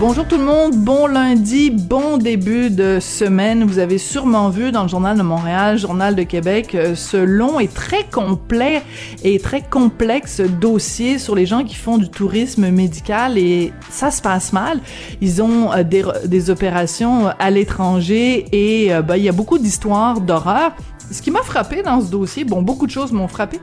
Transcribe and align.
Bonjour 0.00 0.26
tout 0.26 0.38
le 0.38 0.44
monde, 0.44 0.74
bon 0.76 1.06
lundi, 1.06 1.70
bon 1.70 2.16
début 2.16 2.68
de 2.68 2.98
semaine. 3.00 3.62
Vous 3.62 3.78
avez 3.78 3.98
sûrement 3.98 4.48
vu 4.48 4.72
dans 4.72 4.82
le 4.82 4.88
Journal 4.88 5.16
de 5.16 5.22
Montréal, 5.22 5.78
Journal 5.78 6.16
de 6.16 6.24
Québec, 6.24 6.74
euh, 6.74 6.96
ce 6.96 7.16
long 7.16 7.60
et 7.60 7.68
très 7.68 8.02
complet 8.02 8.82
et 9.22 9.38
très 9.38 9.62
complexe 9.62 10.40
dossier 10.40 11.18
sur 11.18 11.36
les 11.36 11.46
gens 11.46 11.62
qui 11.62 11.76
font 11.76 11.96
du 11.96 12.08
tourisme 12.08 12.68
médical 12.70 13.38
et 13.38 13.72
ça 13.88 14.10
se 14.10 14.20
passe 14.20 14.52
mal. 14.52 14.80
Ils 15.20 15.40
ont 15.40 15.72
euh, 15.72 15.84
des, 15.84 16.50
opérations 16.50 17.28
à 17.38 17.50
l'étranger 17.50 18.46
et 18.50 18.92
euh, 18.92 19.00
ben, 19.00 19.16
il 19.16 19.22
y 19.22 19.28
a 19.28 19.32
beaucoup 19.32 19.58
d'histoires 19.58 20.20
d'horreur. 20.20 20.72
Ce 21.14 21.22
qui 21.22 21.30
m'a 21.30 21.42
frappé 21.42 21.84
dans 21.84 22.00
ce 22.00 22.10
dossier, 22.10 22.42
bon, 22.42 22.60
beaucoup 22.60 22.86
de 22.86 22.90
choses 22.90 23.12
m'ont 23.12 23.28
frappé, 23.28 23.60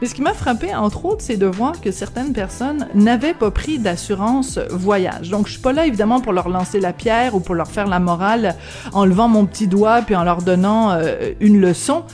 mais 0.00 0.06
ce 0.06 0.14
qui 0.14 0.22
m'a 0.22 0.34
frappé, 0.34 0.72
entre 0.72 1.04
autres, 1.04 1.20
c'est 1.20 1.36
de 1.36 1.46
voir 1.46 1.80
que 1.80 1.90
certaines 1.90 2.32
personnes 2.32 2.86
n'avaient 2.94 3.34
pas 3.34 3.50
pris 3.50 3.80
d'assurance 3.80 4.60
voyage. 4.70 5.28
Donc, 5.28 5.48
je 5.48 5.54
suis 5.54 5.60
pas 5.60 5.72
là, 5.72 5.84
évidemment, 5.84 6.20
pour 6.20 6.32
leur 6.32 6.48
lancer 6.48 6.78
la 6.78 6.92
pierre 6.92 7.34
ou 7.34 7.40
pour 7.40 7.56
leur 7.56 7.66
faire 7.66 7.88
la 7.88 7.98
morale 7.98 8.54
en 8.92 9.04
levant 9.04 9.26
mon 9.26 9.46
petit 9.46 9.66
doigt 9.66 10.02
puis 10.02 10.14
en 10.14 10.22
leur 10.22 10.42
donnant 10.42 10.92
euh, 10.92 11.32
une 11.40 11.60
leçon. 11.60 12.04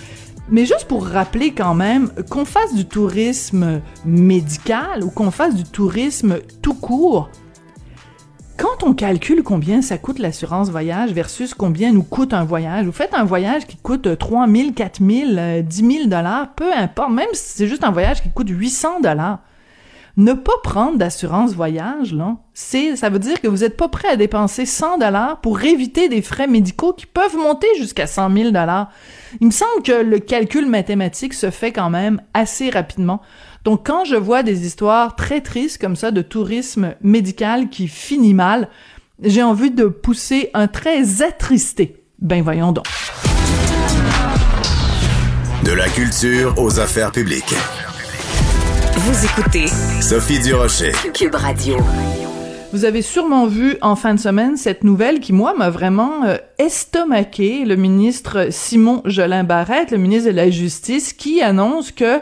Mais 0.49 0.65
juste 0.65 0.87
pour 0.87 1.07
rappeler 1.07 1.53
quand 1.53 1.75
même 1.75 2.11
qu'on 2.31 2.47
fasse 2.47 2.75
du 2.75 2.87
tourisme 2.87 3.83
médical 4.07 5.05
ou 5.05 5.11
qu'on 5.11 5.31
fasse 5.31 5.55
du 5.55 5.65
tourisme 5.65 6.39
tout 6.63 6.73
court, 6.73 7.29
quand 8.59 8.83
on 8.83 8.93
calcule 8.93 9.43
combien 9.43 9.81
ça 9.83 9.99
coûte 9.99 10.19
l'assurance 10.19 10.69
voyage 10.69 11.13
versus 11.13 11.55
combien 11.55 11.93
nous 11.93 12.03
coûte 12.03 12.35
un 12.35 12.45
voyage, 12.45 12.85
vous 12.85 12.93
faites 12.93 13.15
un 13.15 13.25
voyage 13.25 13.67
qui 13.67 13.77
coûte 13.77 14.19
3 14.19 14.49
000, 14.49 14.73
4 14.73 15.01
000, 15.01 15.63
10 15.63 15.77
000 15.77 16.07
dollars, 16.09 16.55
peu 16.55 16.73
importe, 16.75 17.13
même 17.13 17.29
si 17.33 17.57
c'est 17.57 17.69
juste 17.69 17.85
un 17.85 17.93
voyage 17.93 18.21
qui 18.21 18.31
coûte 18.31 18.49
800 18.51 19.01
dollars, 19.01 19.39
ne 20.17 20.33
pas 20.33 20.59
prendre 20.65 20.99
d'assurance 20.99 21.53
voyage, 21.53 22.13
là, 22.13 22.39
c'est, 22.53 22.97
ça 22.97 23.09
veut 23.09 23.21
dire 23.21 23.41
que 23.41 23.47
vous 23.47 23.59
n'êtes 23.59 23.77
pas 23.77 23.89
prêt 23.89 24.09
à 24.09 24.17
dépenser 24.17 24.67
100 24.67 24.99
dollars 24.99 25.41
pour 25.41 25.63
éviter 25.63 26.09
des 26.09 26.23
frais 26.23 26.49
médicaux 26.49 26.93
qui 26.93 27.07
peuvent 27.07 27.37
monter 27.37 27.69
jusqu'à 27.79 28.09
100 28.09 28.35
000 28.35 28.51
dollars. 28.51 28.91
Il 29.41 29.47
me 29.47 29.53
semble 29.53 29.85
que 29.85 29.93
le 29.93 30.19
calcul 30.19 30.67
mathématique 30.67 31.35
se 31.35 31.51
fait 31.51 31.71
quand 31.71 31.91
même 31.91 32.21
assez 32.35 32.71
rapidement. 32.71 33.21
Donc 33.69 33.87
quand 33.87 34.07
je 34.07 34.17
vois 34.17 34.43
des 34.43 34.65
histoires 34.65 35.15
très 35.15 35.43
tristes 35.43 35.79
comme 35.79 35.95
ça 35.95 36.11
de 36.11 36.23
tourisme 36.23 36.95
médical 37.03 37.69
qui 37.69 37.87
finit 37.87 38.33
mal, 38.33 38.71
j'ai 39.23 39.43
envie 39.43 39.71
de 39.71 39.85
pousser 39.85 40.49
un 40.55 40.69
très 40.69 41.21
attristé. 41.21 42.03
Ben 42.19 42.43
voyons 42.43 42.73
donc. 42.73 42.87
De 45.65 45.73
la 45.73 45.91
culture 45.91 46.55
aux 46.57 46.81
affaires 46.81 47.13
publiques. 47.13 47.55
Vous 48.97 49.27
écoutez 49.27 49.67
Sophie 50.01 50.41
Durocher. 50.41 50.93
Cube 51.13 51.35
Radio. 51.35 51.77
Vous 52.71 52.85
avez 52.85 53.01
sûrement 53.01 53.47
vu 53.47 53.79
en 53.81 53.97
fin 53.97 54.13
de 54.13 54.21
semaine 54.21 54.59
cette 54.59 54.85
nouvelle 54.85 55.21
qui, 55.21 55.33
moi, 55.33 55.55
m'a 55.57 55.71
vraiment 55.71 56.25
euh, 56.27 56.37
estomaqué. 56.59 57.65
Le 57.65 57.77
ministre 57.77 58.49
Simon 58.51 59.01
Jolin 59.07 59.43
Barrette, 59.43 59.91
le 59.91 59.97
ministre 59.97 60.31
de 60.31 60.37
la 60.37 60.51
Justice, 60.51 61.15
qui 61.15 61.41
annonce 61.41 61.93
que 61.93 62.21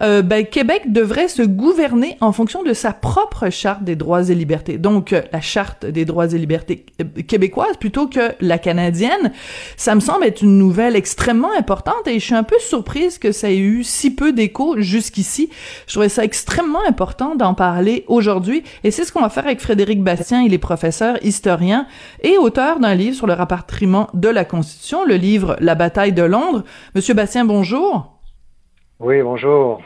euh, 0.00 0.22
ben, 0.22 0.46
Québec 0.46 0.92
devrait 0.92 1.26
se 1.26 1.42
gouverner 1.42 2.16
en 2.20 2.30
fonction 2.30 2.62
de 2.62 2.74
sa 2.74 2.92
propre 2.92 3.50
charte 3.50 3.82
des 3.82 3.96
droits 3.96 4.30
et 4.30 4.36
libertés. 4.36 4.78
Donc, 4.78 5.12
euh, 5.12 5.22
la 5.32 5.40
charte 5.40 5.84
des 5.84 6.04
droits 6.04 6.32
et 6.32 6.38
libertés 6.38 6.86
québécoises 7.26 7.76
plutôt 7.76 8.06
que 8.06 8.32
la 8.40 8.58
canadienne. 8.58 9.32
Ça 9.76 9.96
me 9.96 10.00
semble 10.00 10.26
être 10.26 10.42
une 10.42 10.58
nouvelle 10.58 10.94
extrêmement 10.94 11.52
importante 11.58 12.06
et 12.06 12.20
je 12.20 12.24
suis 12.24 12.36
un 12.36 12.44
peu 12.44 12.58
surprise 12.60 13.18
que 13.18 13.32
ça 13.32 13.50
ait 13.50 13.58
eu 13.58 13.82
si 13.82 14.14
peu 14.14 14.32
d'écho 14.32 14.76
jusqu'ici. 14.78 15.50
Je 15.88 15.94
trouvais 15.94 16.08
ça 16.08 16.22
extrêmement 16.22 16.86
important 16.86 17.34
d'en 17.34 17.54
parler 17.54 18.04
aujourd'hui 18.06 18.62
et 18.84 18.92
c'est 18.92 19.04
ce 19.04 19.10
qu'on 19.10 19.22
va 19.22 19.28
faire 19.28 19.46
avec 19.46 19.58
Frédéric 19.58 19.87
Éric 19.88 20.04
Bastien, 20.04 20.42
il 20.42 20.52
est 20.52 20.58
professeur, 20.58 21.16
historien 21.24 21.86
et 22.22 22.36
auteur 22.36 22.78
d'un 22.78 22.94
livre 22.94 23.16
sur 23.16 23.26
le 23.26 23.32
rapatriement 23.32 24.10
de 24.12 24.28
la 24.28 24.44
Constitution, 24.44 25.06
le 25.06 25.14
livre 25.14 25.56
La 25.60 25.74
bataille 25.74 26.12
de 26.12 26.22
Londres. 26.22 26.62
Monsieur 26.94 27.14
Bastien, 27.14 27.46
bonjour. 27.46 28.20
Oui, 29.00 29.22
bonjour. 29.22 29.80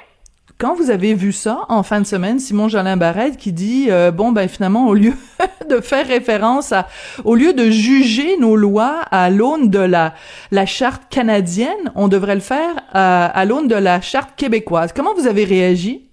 Quand 0.58 0.74
vous 0.74 0.90
avez 0.90 1.14
vu 1.14 1.30
ça 1.30 1.60
en 1.68 1.84
fin 1.84 2.00
de 2.00 2.06
semaine, 2.06 2.40
Simon 2.40 2.68
Jolin 2.68 2.96
Barrette 2.96 3.36
qui 3.36 3.52
dit 3.52 3.86
euh, 3.90 4.10
bon 4.10 4.32
ben 4.32 4.48
finalement 4.48 4.88
au 4.88 4.94
lieu 4.94 5.12
de 5.70 5.80
faire 5.80 6.08
référence 6.08 6.72
à 6.72 6.88
au 7.24 7.36
lieu 7.36 7.52
de 7.52 7.70
juger 7.70 8.36
nos 8.38 8.56
lois 8.56 9.02
à 9.12 9.30
l'aune 9.30 9.70
de 9.70 9.78
la 9.78 10.14
la 10.50 10.66
charte 10.66 11.04
canadienne, 11.10 11.92
on 11.94 12.08
devrait 12.08 12.34
le 12.34 12.40
faire 12.40 12.74
à, 12.92 13.26
à 13.26 13.44
l'aune 13.44 13.68
de 13.68 13.76
la 13.76 14.00
charte 14.00 14.30
québécoise. 14.34 14.92
Comment 14.92 15.14
vous 15.14 15.28
avez 15.28 15.44
réagi? 15.44 16.11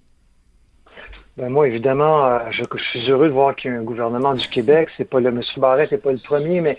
Ben 1.36 1.48
moi, 1.48 1.68
évidemment, 1.68 2.26
euh, 2.26 2.38
je, 2.50 2.64
suis 2.90 3.10
heureux 3.10 3.28
de 3.28 3.32
voir 3.32 3.54
qu'il 3.54 3.70
y 3.70 3.74
a 3.74 3.78
un 3.78 3.82
gouvernement 3.82 4.34
du 4.34 4.48
Québec. 4.48 4.88
C'est 4.96 5.08
pas 5.08 5.20
le 5.20 5.28
M. 5.28 5.40
Barrett, 5.56 5.88
c'est 5.90 6.02
pas 6.02 6.12
le 6.12 6.18
premier, 6.18 6.60
mais 6.60 6.76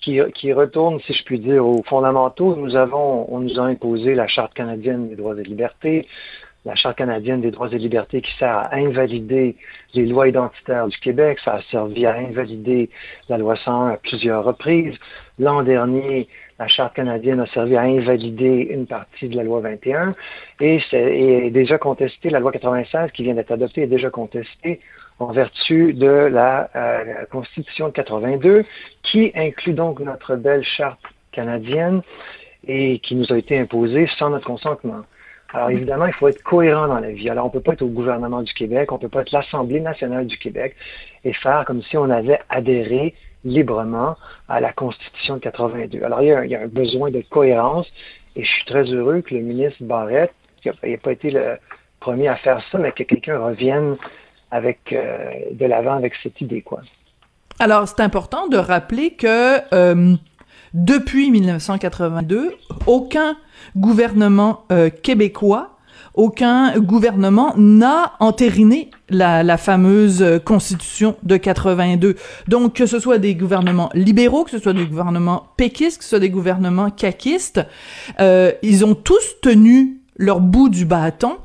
qui, 0.00 0.18
qui, 0.34 0.52
retourne, 0.52 0.98
si 1.00 1.12
je 1.12 1.22
puis 1.24 1.38
dire, 1.38 1.66
aux 1.66 1.82
fondamentaux. 1.82 2.56
Nous 2.56 2.76
avons, 2.76 3.26
on 3.32 3.40
nous 3.40 3.60
a 3.60 3.64
imposé 3.64 4.14
la 4.14 4.26
Charte 4.26 4.54
canadienne 4.54 5.08
des 5.08 5.16
droits 5.16 5.38
et 5.38 5.42
libertés, 5.42 6.08
la 6.64 6.74
Charte 6.74 6.98
canadienne 6.98 7.40
des 7.40 7.50
droits 7.50 7.72
et 7.72 7.78
libertés 7.78 8.20
qui 8.20 8.32
sert 8.38 8.56
à 8.56 8.74
invalider 8.74 9.56
les 9.94 10.06
lois 10.06 10.28
identitaires 10.28 10.88
du 10.88 10.98
Québec. 10.98 11.38
Ça 11.44 11.54
a 11.54 11.62
servi 11.70 12.04
à 12.06 12.14
invalider 12.14 12.90
la 13.28 13.38
loi 13.38 13.56
101 13.56 13.88
à 13.92 13.96
plusieurs 13.96 14.44
reprises. 14.44 14.94
L'an 15.38 15.62
dernier, 15.62 16.28
la 16.58 16.68
Charte 16.68 16.94
canadienne 16.94 17.40
a 17.40 17.46
servi 17.46 17.76
à 17.76 17.82
invalider 17.82 18.68
une 18.70 18.86
partie 18.86 19.28
de 19.28 19.36
la 19.36 19.42
loi 19.42 19.60
21 19.60 20.14
et 20.60 20.80
est 20.92 21.50
déjà 21.50 21.78
contestée, 21.78 22.28
la 22.28 22.40
loi 22.40 22.52
96 22.52 23.10
qui 23.12 23.22
vient 23.22 23.34
d'être 23.34 23.52
adoptée 23.52 23.82
est 23.82 23.86
déjà 23.86 24.10
contestée 24.10 24.80
en 25.18 25.32
vertu 25.32 25.94
de 25.94 26.06
la, 26.06 26.70
euh, 26.76 27.24
Constitution 27.30 27.88
de 27.88 27.92
82 27.92 28.64
qui 29.02 29.32
inclut 29.34 29.72
donc 29.72 30.00
notre 30.00 30.36
belle 30.36 30.64
Charte 30.64 31.00
canadienne 31.32 32.02
et 32.66 32.98
qui 32.98 33.14
nous 33.14 33.32
a 33.32 33.38
été 33.38 33.58
imposée 33.58 34.08
sans 34.18 34.30
notre 34.30 34.46
consentement. 34.46 35.04
Alors 35.52 35.70
évidemment, 35.70 36.06
il 36.06 36.12
faut 36.12 36.28
être 36.28 36.42
cohérent 36.42 36.86
dans 36.86 37.00
la 37.00 37.10
vie. 37.10 37.28
Alors 37.28 37.44
on 37.44 37.48
ne 37.48 37.52
peut 37.52 37.60
pas 37.60 37.72
être 37.72 37.82
au 37.82 37.88
gouvernement 37.88 38.42
du 38.42 38.52
Québec, 38.52 38.92
on 38.92 38.96
ne 38.96 39.00
peut 39.00 39.08
pas 39.08 39.22
être 39.22 39.32
l'Assemblée 39.32 39.80
nationale 39.80 40.26
du 40.26 40.38
Québec 40.38 40.76
et 41.24 41.32
faire 41.32 41.64
comme 41.66 41.82
si 41.82 41.96
on 41.96 42.08
avait 42.08 42.40
adhéré 42.48 43.14
librement 43.44 44.16
à 44.48 44.60
la 44.60 44.72
Constitution 44.72 45.36
de 45.36 45.40
82. 45.40 46.02
Alors, 46.02 46.22
il 46.22 46.28
y, 46.28 46.54
a, 46.54 46.60
un 46.60 46.66
besoin 46.66 47.10
de 47.10 47.22
cohérence 47.22 47.86
et 48.36 48.44
je 48.44 48.50
suis 48.50 48.64
très 48.64 48.84
heureux 48.84 49.22
que 49.22 49.34
le 49.34 49.40
ministre 49.40 49.82
Barrette, 49.82 50.32
qui 50.62 50.68
n'a 50.68 50.96
pas 50.98 51.12
été 51.12 51.30
le 51.30 51.56
premier 52.00 52.28
à 52.28 52.36
faire 52.36 52.62
ça, 52.70 52.78
mais 52.78 52.92
que 52.92 53.02
quelqu'un 53.02 53.38
revienne 53.38 53.96
avec 54.50 54.92
euh, 54.92 55.30
de 55.52 55.66
l'avant 55.66 55.94
avec 55.94 56.14
cette 56.22 56.40
idée, 56.40 56.62
quoi. 56.62 56.80
Alors, 57.58 57.86
c'est 57.86 58.00
important 58.00 58.48
de 58.48 58.56
rappeler 58.56 59.10
que 59.12 59.74
euh, 59.74 60.16
depuis 60.74 61.30
1982, 61.30 62.52
aucun 62.86 63.36
gouvernement 63.76 64.64
euh, 64.72 64.90
québécois 64.90 65.76
aucun 66.14 66.78
gouvernement 66.78 67.54
n'a 67.56 68.12
entériné 68.20 68.90
la, 69.08 69.56
fameuse 69.56 70.40
constitution 70.44 71.16
de 71.22 71.36
82. 71.36 72.16
Donc, 72.48 72.74
que 72.74 72.86
ce 72.86 72.98
soit 72.98 73.18
des 73.18 73.34
gouvernements 73.34 73.90
libéraux, 73.94 74.44
que 74.44 74.50
ce 74.50 74.58
soit 74.58 74.72
des 74.72 74.86
gouvernements 74.86 75.46
péquistes, 75.56 75.98
que 75.98 76.04
ce 76.04 76.10
soit 76.10 76.18
des 76.18 76.30
gouvernements 76.30 76.90
caquistes, 76.90 77.60
euh, 78.20 78.52
ils 78.62 78.84
ont 78.84 78.94
tous 78.94 79.36
tenu 79.40 80.00
leur 80.16 80.40
bout 80.40 80.68
du 80.68 80.84
bâton. 80.84 81.36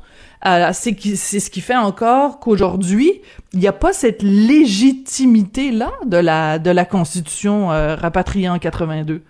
Euh, 0.44 0.70
c'est 0.72 1.40
ce 1.40 1.50
qui 1.50 1.60
fait 1.60 1.76
encore 1.76 2.40
qu'aujourd'hui, 2.40 3.22
il 3.52 3.60
n'y 3.60 3.66
a 3.66 3.72
pas 3.72 3.92
cette 3.92 4.22
légitimité-là 4.22 5.92
de 6.04 6.18
la, 6.18 6.58
de 6.58 6.70
la 6.70 6.84
Constitution 6.84 7.72
euh, 7.72 7.94
rapatriée 7.94 8.48
en 8.48 8.58
82. 8.58 9.22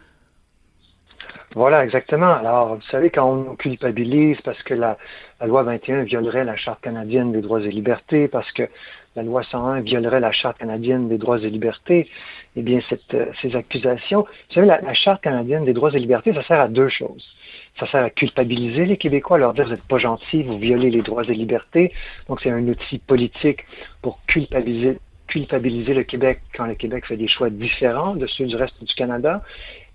Voilà, 1.57 1.83
exactement. 1.85 2.35
Alors, 2.35 2.75
vous 2.75 2.83
savez, 2.91 3.09
quand 3.09 3.33
on 3.33 3.57
culpabilise 3.57 4.39
parce 4.43 4.63
que 4.63 4.75
la, 4.75 4.99
loi 5.43 5.63
21 5.63 6.03
violerait 6.03 6.45
la 6.45 6.55
Charte 6.55 6.83
canadienne 6.83 7.33
des 7.33 7.41
droits 7.41 7.63
et 7.63 7.71
libertés, 7.71 8.29
parce 8.29 8.53
que 8.53 8.65
la 9.17 9.23
loi 9.23 9.43
101 9.43 9.81
violerait 9.81 10.21
la 10.21 10.33
Charte 10.33 10.59
canadienne 10.59 11.09
des 11.09 11.17
droits 11.17 11.39
et 11.39 11.49
libertés, 11.49 12.11
eh 12.57 12.61
bien, 12.61 12.81
euh, 13.15 13.27
ces 13.41 13.57
accusations, 13.57 14.21
vous 14.21 14.55
savez, 14.55 14.67
la, 14.67 14.93
Charte 14.93 15.23
canadienne 15.23 15.65
des 15.65 15.73
droits 15.73 15.91
et 15.95 15.99
libertés, 15.99 16.35
ça 16.35 16.43
sert 16.43 16.61
à 16.61 16.69
deux 16.69 16.91
choses. 16.91 17.27
Ça 17.81 17.87
sert 17.87 18.05
à 18.05 18.11
culpabiliser 18.11 18.85
les 18.85 18.99
Québécois, 18.99 19.39
leur 19.39 19.55
dire, 19.55 19.65
vous 19.65 19.71
n'êtes 19.71 19.89
pas 19.89 19.97
gentils, 19.97 20.43
vous 20.43 20.59
violez 20.59 20.91
les 20.91 21.01
droits 21.01 21.25
et 21.25 21.33
libertés. 21.33 21.91
Donc, 22.29 22.43
c'est 22.43 22.51
un 22.51 22.69
outil 22.69 22.99
politique 22.99 23.65
pour 24.03 24.21
culpabiliser 24.27 24.99
le 25.95 26.03
Québec 26.03 26.43
quand 26.55 26.67
le 26.67 26.75
Québec 26.75 27.07
fait 27.07 27.17
des 27.17 27.29
choix 27.29 27.49
différents 27.49 28.15
de 28.15 28.27
ceux 28.27 28.45
du 28.45 28.57
reste 28.57 28.85
du 28.85 28.95
Canada 28.95 29.43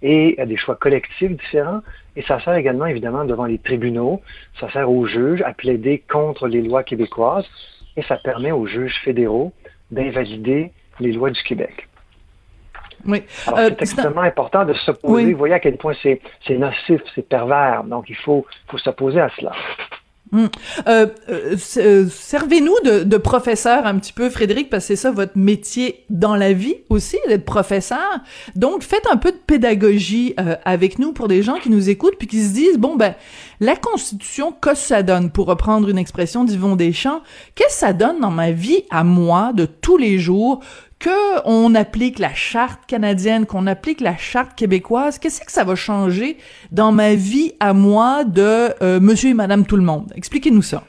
et 0.01 0.35
à 0.39 0.45
des 0.45 0.57
choix 0.57 0.75
collectifs 0.75 1.31
différents. 1.31 1.81
Et 2.15 2.21
ça 2.23 2.39
sert 2.41 2.55
également, 2.55 2.85
évidemment, 2.85 3.25
devant 3.25 3.45
les 3.45 3.57
tribunaux, 3.57 4.21
ça 4.59 4.69
sert 4.71 4.89
aux 4.89 5.05
juges 5.05 5.41
à 5.43 5.53
plaider 5.53 6.03
contre 6.09 6.47
les 6.47 6.61
lois 6.61 6.83
québécoises 6.83 7.47
et 7.95 8.01
ça 8.03 8.17
permet 8.17 8.51
aux 8.51 8.65
juges 8.67 8.99
fédéraux 9.03 9.53
d'invalider 9.91 10.71
les 10.99 11.11
lois 11.11 11.29
du 11.29 11.41
Québec. 11.43 11.87
Oui. 13.05 13.23
Alors, 13.47 13.59
Euh, 13.59 13.69
c'est 13.69 13.81
extrêmement 13.81 14.21
important 14.21 14.65
de 14.65 14.73
s'opposer. 14.73 15.25
Oui. 15.25 15.31
Vous 15.31 15.37
voyez 15.39 15.55
à 15.55 15.59
quel 15.59 15.77
point 15.77 15.93
c'est 16.03 16.19
nocif, 16.49 17.01
c'est 17.15 17.27
pervers. 17.27 17.83
Donc, 17.83 18.09
il 18.09 18.15
faut, 18.15 18.45
faut 18.67 18.77
s'opposer 18.77 19.19
à 19.19 19.29
cela. 19.37 19.53
Euh, 20.33 20.47
euh, 20.87 21.53
s- 21.53 21.77
euh, 21.81 22.07
Servez-nous 22.09 22.75
de, 22.85 23.03
de 23.03 23.17
professeur 23.17 23.85
un 23.85 23.97
petit 23.99 24.13
peu, 24.13 24.29
Frédéric, 24.29 24.69
parce 24.69 24.83
que 24.83 24.87
c'est 24.87 24.95
ça 25.01 25.11
votre 25.11 25.37
métier 25.37 26.05
dans 26.09 26.35
la 26.35 26.53
vie 26.53 26.75
aussi, 26.89 27.17
d'être 27.27 27.45
professeur. 27.45 28.19
Donc, 28.55 28.83
faites 28.83 29.05
un 29.11 29.17
peu 29.17 29.31
de 29.31 29.37
pédagogie 29.45 30.33
euh, 30.39 30.55
avec 30.65 30.99
nous 30.99 31.11
pour 31.13 31.27
des 31.27 31.43
gens 31.43 31.55
qui 31.55 31.69
nous 31.69 31.89
écoutent 31.89 32.17
puis 32.17 32.27
qui 32.27 32.41
se 32.43 32.53
disent, 32.53 32.77
bon, 32.77 32.95
ben, 32.95 33.13
la 33.59 33.75
Constitution, 33.75 34.51
qu'est-ce 34.53 34.81
que 34.81 34.87
ça 34.87 35.03
donne, 35.03 35.31
pour 35.31 35.47
reprendre 35.47 35.89
une 35.89 35.97
expression 35.97 36.43
d'Yvon 36.43 36.75
Deschamps, 36.75 37.21
qu'est-ce 37.55 37.73
que 37.75 37.79
ça 37.87 37.93
donne 37.93 38.19
dans 38.19 38.31
ma 38.31 38.51
vie 38.51 38.83
à 38.89 39.03
moi 39.03 39.51
de 39.53 39.65
tous 39.65 39.97
les 39.97 40.17
jours 40.17 40.61
que 41.01 41.41
on 41.45 41.73
applique 41.75 42.19
la 42.19 42.33
charte 42.33 42.85
canadienne, 42.85 43.45
qu'on 43.45 43.67
applique 43.67 44.01
la 44.01 44.15
charte 44.15 44.55
québécoise, 44.55 45.17
qu'est-ce 45.19 45.41
que 45.41 45.51
ça 45.51 45.63
va 45.63 45.75
changer 45.75 46.37
dans 46.71 46.91
ma 46.91 47.15
vie 47.15 47.53
à 47.59 47.73
moi 47.73 48.23
de 48.23 48.69
euh, 48.83 48.99
monsieur 48.99 49.31
et 49.31 49.33
madame 49.33 49.65
tout 49.65 49.77
le 49.77 49.83
monde? 49.83 50.13
Expliquez-nous 50.15 50.61
ça. 50.61 50.83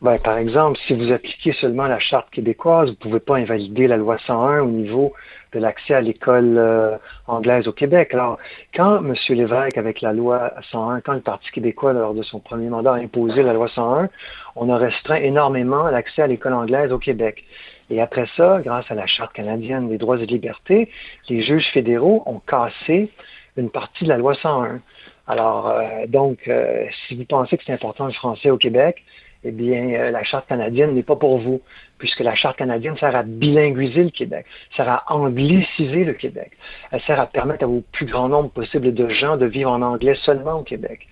Ben, 0.00 0.16
par 0.20 0.38
exemple, 0.38 0.78
si 0.86 0.94
vous 0.94 1.10
appliquez 1.10 1.52
seulement 1.54 1.88
la 1.88 1.98
charte 1.98 2.30
québécoise, 2.30 2.86
vous 2.86 2.92
ne 2.92 2.96
pouvez 2.96 3.18
pas 3.18 3.36
invalider 3.36 3.88
la 3.88 3.96
loi 3.96 4.16
101 4.24 4.60
au 4.60 4.68
niveau 4.68 5.12
de 5.52 5.58
l'accès 5.58 5.94
à 5.94 6.00
l'école 6.00 6.56
euh, 6.56 6.96
anglaise 7.26 7.66
au 7.66 7.72
Québec. 7.72 8.14
Alors, 8.14 8.38
quand 8.76 8.98
M. 8.98 9.14
Lévesque, 9.30 9.76
avec 9.76 10.00
la 10.00 10.12
loi 10.12 10.52
101, 10.70 11.00
quand 11.00 11.14
le 11.14 11.20
Parti 11.20 11.50
québécois, 11.50 11.94
lors 11.94 12.14
de 12.14 12.22
son 12.22 12.38
premier 12.38 12.68
mandat, 12.68 12.92
a 12.92 12.98
imposé 12.98 13.42
la 13.42 13.52
loi 13.52 13.66
101, 13.74 14.08
on 14.54 14.70
a 14.70 14.76
restreint 14.76 15.16
énormément 15.16 15.88
l'accès 15.88 16.22
à 16.22 16.26
l'école 16.28 16.54
anglaise 16.54 16.92
au 16.92 16.98
Québec. 16.98 17.44
Et 17.90 18.00
après 18.00 18.26
ça, 18.36 18.60
grâce 18.62 18.90
à 18.90 18.94
la 18.94 19.06
Charte 19.06 19.32
canadienne 19.32 19.88
des 19.88 19.98
droits 19.98 20.18
et 20.18 20.26
libertés, 20.26 20.90
les 21.28 21.42
juges 21.42 21.68
fédéraux 21.72 22.22
ont 22.26 22.40
cassé 22.40 23.10
une 23.56 23.70
partie 23.70 24.04
de 24.04 24.08
la 24.08 24.18
loi 24.18 24.34
101. 24.34 24.80
Alors, 25.26 25.68
euh, 25.68 26.06
donc, 26.06 26.48
euh, 26.48 26.86
si 27.06 27.16
vous 27.16 27.24
pensez 27.24 27.56
que 27.56 27.64
c'est 27.66 27.72
important 27.72 28.06
le 28.06 28.12
français 28.12 28.50
au 28.50 28.56
Québec, 28.56 29.04
eh 29.44 29.52
bien, 29.52 29.90
euh, 29.90 30.10
la 30.10 30.24
Charte 30.24 30.48
canadienne 30.48 30.94
n'est 30.94 31.02
pas 31.02 31.16
pour 31.16 31.38
vous, 31.38 31.60
puisque 31.98 32.20
la 32.20 32.34
Charte 32.34 32.56
canadienne 32.56 32.96
sert 32.96 33.14
à 33.14 33.22
bilinguiser 33.22 34.04
le 34.04 34.10
Québec, 34.10 34.46
sert 34.76 34.88
à 34.88 35.04
angliciser 35.08 36.04
le 36.04 36.14
Québec. 36.14 36.52
Elle 36.90 37.00
sert 37.02 37.20
à 37.20 37.26
permettre 37.26 37.64
à 37.64 37.68
au 37.68 37.82
plus 37.92 38.06
grand 38.06 38.28
nombre 38.28 38.50
possible 38.50 38.92
de 38.92 39.08
gens 39.08 39.36
de 39.36 39.46
vivre 39.46 39.70
en 39.70 39.82
anglais 39.82 40.16
seulement 40.24 40.54
au 40.60 40.62
Québec. 40.62 41.06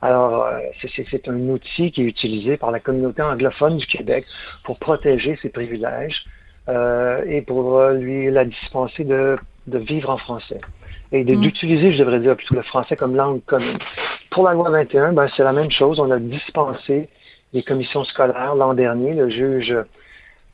Alors, 0.00 0.46
euh, 0.46 0.58
c'est- 0.94 1.28
un 1.28 1.48
outil 1.48 1.90
qui 1.90 2.02
est 2.02 2.06
utilisé 2.06 2.56
par 2.56 2.70
la 2.70 2.78
communauté 2.80 3.20
anglophone 3.22 3.78
du 3.78 3.86
Québec 3.86 4.24
pour 4.64 4.78
protéger 4.78 5.36
ses 5.42 5.48
privilèges 5.48 6.24
euh, 6.68 7.22
et 7.26 7.42
pour 7.42 7.78
euh, 7.78 7.94
lui 7.94 8.30
la 8.30 8.44
dispenser 8.44 9.02
de, 9.04 9.36
de 9.66 9.78
vivre 9.78 10.10
en 10.10 10.18
français 10.18 10.60
et 11.10 11.24
de- 11.24 11.34
Mm. 11.34 11.40
d'utiliser, 11.40 11.92
je 11.92 11.98
devrais 11.98 12.20
dire, 12.20 12.36
plutôt 12.36 12.54
le 12.54 12.62
français 12.62 12.94
comme 12.96 13.16
langue 13.16 13.42
commune. 13.46 13.78
Pour 14.30 14.44
la 14.44 14.52
loi 14.52 14.70
21, 14.70 15.14
ben, 15.14 15.26
c'est 15.36 15.42
la 15.42 15.52
même 15.52 15.70
chose. 15.70 15.98
On 15.98 16.10
a 16.10 16.18
dispensé 16.18 17.08
les 17.54 17.62
commissions 17.62 18.04
scolaires 18.04 18.54
l'an 18.54 18.74
dernier. 18.74 19.14
Le 19.14 19.30
juge 19.30 19.72
euh, 19.72 19.82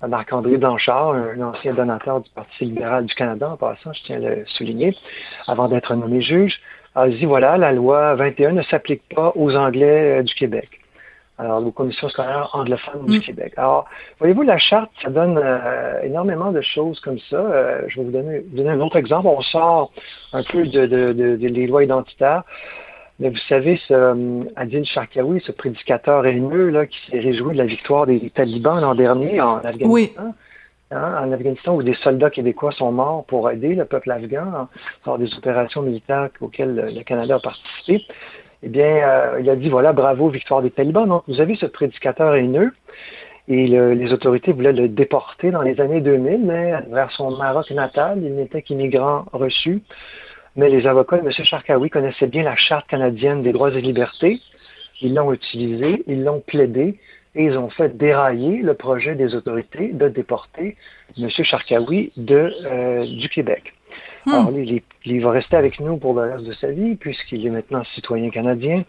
Marc-André 0.07 0.57
Blanchard, 0.57 1.11
un 1.15 1.41
ancien 1.43 1.75
donateur 1.75 2.21
du 2.21 2.31
Parti 2.31 2.65
libéral 2.67 3.07
du 3.07 3.15
Canada, 3.15 3.51
en 3.51 3.57
passant, 3.57 3.93
je 3.93 4.03
tiens 4.05 4.17
à 4.17 4.21
le 4.21 4.45
souligner, 4.47 4.97
avant 5.47 5.67
d'être 5.69 5.95
nommé 5.95 6.21
juge, 6.21 6.61
a 6.95 7.09
dit, 7.09 7.25
voilà, 7.25 7.57
la 7.59 7.73
loi 7.73 8.15
21 8.15 8.53
ne 8.53 8.63
s'applique 8.63 9.03
pas 9.15 9.33
aux 9.35 9.55
Anglais 9.57 10.19
euh, 10.19 10.23
du 10.23 10.35
Québec. 10.35 10.69
Alors, 11.37 11.67
aux 11.67 11.73
commissions 11.73 12.09
scolaires 12.09 12.49
anglophones 12.53 13.07
du 13.07 13.19
Mm. 13.19 13.23
Québec. 13.23 13.53
Alors, 13.57 13.87
voyez-vous, 14.21 14.43
la 14.43 14.57
charte, 14.59 14.91
ça 15.03 15.11
donne 15.11 15.37
euh, 15.43 16.01
énormément 16.05 16.53
de 16.53 16.61
choses 16.61 17.01
comme 17.01 17.19
ça. 17.29 17.37
Euh, 17.37 17.81
je 17.89 17.99
vais 17.99 18.05
vous 18.07 18.13
donner, 18.13 18.39
vous 18.39 18.57
donner 18.57 18.71
un 18.71 18.81
autre 18.81 18.95
exemple. 18.97 19.27
On 19.27 19.41
sort 19.41 19.91
un 20.33 20.45
peu 20.45 20.63
de, 20.65 20.87
de, 20.87 21.13
de- 21.13 21.37
de- 21.37 21.49
des 21.49 21.67
lois 21.67 21.83
identitaires. 21.83 22.45
Mais 23.19 23.31
vous 23.31 23.37
savez, 23.49 23.81
ce 23.89 24.45
Adil 24.57 24.85
Sharkawi, 24.85 25.41
ce 25.45 25.51
prédicateur 25.53 26.25
haineux 26.27 26.69
là, 26.71 26.87
qui 26.87 26.99
s'est 27.11 27.19
réjoui 27.21 27.55
de 27.55 27.59
la 27.59 27.67
victoire 27.67 28.07
des 28.07 28.31
talibans 28.31 28.81
l'an 28.81 28.95
dernier 28.95 29.41
en 29.41 29.57
Afghanistan, 29.57 29.89
Oui. 29.89 30.13
Hein, 30.95 31.23
en 31.23 31.33
Afghanistan 31.33 31.75
où 31.75 31.83
des 31.83 31.95
soldats 31.95 32.31
québécois 32.31 32.73
sont 32.73 32.93
morts 32.93 33.25
pour 33.27 33.51
aider 33.51 33.75
le 33.75 33.85
peuple 33.85 34.11
afghan 34.11 34.47
hein, 34.55 34.69
lors 35.05 35.19
des 35.19 35.35
opérations 35.37 35.83
militaires 35.83 36.29
auxquelles 36.41 36.75
le, 36.75 37.03
Canada 37.03 37.37
a 37.37 37.41
participé, 37.41 38.05
eh 38.63 38.69
bien, 38.69 38.87
euh, 38.87 39.41
il 39.41 39.51
a 39.51 39.57
dit, 39.57 39.69
voilà, 39.69 39.93
bravo, 39.93 40.29
victoire 40.31 40.63
des 40.63 40.71
talibans. 40.71 41.07
Donc, 41.07 41.25
vous 41.29 41.41
avez 41.41 41.55
ce 41.57 41.67
prédicateur 41.67 42.35
haineux 42.35 42.73
et 43.47 43.67
le- 43.67 43.93
les 43.93 44.13
autorités 44.13 44.53
voulaient 44.53 44.73
le 44.73 44.89
déporter 44.89 45.51
dans 45.51 45.61
les 45.61 45.79
années 45.81 46.01
2000, 46.01 46.47
mais 46.47 46.73
vers 46.91 47.11
son 47.13 47.37
Maroc 47.37 47.71
natal, 47.73 48.21
il 48.23 48.35
n'était 48.35 48.63
qu'immigrant 48.63 49.27
reçu. 49.33 49.83
Mais 50.57 50.71
les 50.71 50.87
avocats 50.87 51.19
de 51.19 51.27
M. 51.27 51.31
Sharkawi 51.31 51.91
connaissaient 51.91 52.29
bien 52.29 52.45
la 52.45 52.57
Charte 52.57 52.87
canadienne 52.87 53.43
des 53.43 53.53
droits 53.53 53.73
et 53.73 53.81
libertés. 53.83 54.41
Ils 55.03 55.15
l'ont 55.15 55.33
utilisée, 55.33 56.03
ils 56.07 56.23
l'ont 56.23 56.41
plaidé 56.41 56.99
et 57.35 57.45
ils 57.45 57.57
ont 57.59 57.71
fait 57.71 57.97
dérailler 57.97 58.59
le 58.63 58.75
projet 58.75 59.15
des 59.15 59.35
autorités 59.35 59.89
de 59.93 60.09
déporter 60.09 60.77
M. 61.19 61.29
Sharkawi 61.29 62.13
de, 62.17 62.53
euh, 62.65 63.07
du 63.07 63.29
Québec. 63.29 63.73
Hmm. 64.27 64.31
Alors, 64.33 64.51
il, 64.57 64.77
est- 64.77 64.85
il 65.05 65.21
va 65.23 65.31
rester 65.33 65.57
avec 65.57 65.79
nous 65.81 65.99
pour 65.99 66.15
le 66.15 66.33
reste 66.33 66.47
de 66.47 66.53
sa 66.55 66.69
vie, 66.71 66.95
puisqu'il 66.97 67.47
est 67.47 67.51
maintenant 67.51 67.85
citoyen 67.95 68.31
canadien. 68.31 68.85